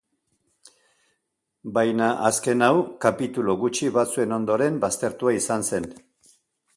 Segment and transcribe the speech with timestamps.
[1.75, 5.87] Baina, azken hau kapitulu gutxi batzuen ondoren, baztertua izan zen.